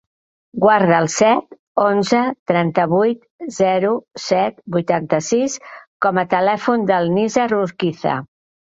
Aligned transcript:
Guarda 0.61 0.95
el 1.01 1.09
set, 1.15 1.51
onze, 1.83 2.21
trenta-vuit, 2.53 3.21
zero, 3.61 3.93
set, 4.27 4.61
vuitanta-sis 4.79 5.63
com 6.07 6.23
a 6.25 6.29
telèfon 6.37 6.91
del 6.93 7.17
Nizar 7.21 7.51
Urquiza. 7.65 8.23